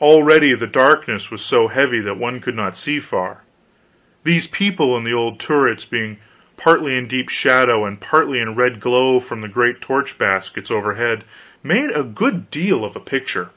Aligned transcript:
Already 0.00 0.54
the 0.54 0.66
darkness 0.66 1.30
was 1.30 1.44
so 1.44 1.68
heavy 1.68 2.00
that 2.00 2.16
one 2.16 2.40
could 2.40 2.54
not 2.56 2.74
see 2.74 2.98
far; 2.98 3.42
these 4.24 4.46
people 4.46 4.96
and 4.96 5.06
the 5.06 5.12
old 5.12 5.38
turrets, 5.38 5.84
being 5.84 6.16
partly 6.56 6.96
in 6.96 7.06
deep 7.06 7.28
shadow 7.28 7.84
and 7.84 8.00
partly 8.00 8.40
in 8.40 8.48
the 8.48 8.54
red 8.54 8.80
glow 8.80 9.20
from 9.20 9.42
the 9.42 9.48
great 9.48 9.82
torch 9.82 10.16
baskets 10.16 10.70
overhead, 10.70 11.22
made 11.62 11.90
a 11.90 12.02
good 12.02 12.50
deal 12.50 12.82
of 12.82 12.96
a 12.96 12.98
picture. 12.98 13.50